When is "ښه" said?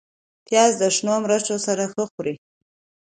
1.93-2.03